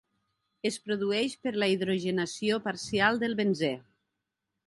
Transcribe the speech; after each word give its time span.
Es 0.69 0.77
produeix 0.85 1.33
per 1.43 1.53
la 1.63 1.67
hidrogenació 1.73 2.59
parcial 2.69 3.23
del 3.25 3.39
benzè. 3.43 3.73